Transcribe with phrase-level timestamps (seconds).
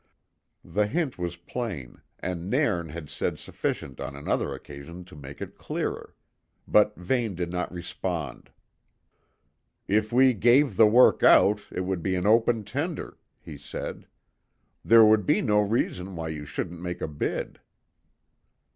[0.65, 5.59] The hint was plain, and Nairn had said sufficient on another occasion to make it
[5.59, 6.15] clearer;
[6.67, 8.49] but Vane did not respond.
[9.87, 14.07] "If we gave the work out, it would be an open tender," he said.
[14.83, 17.59] "There would be no reason why you shouldn't make a bid."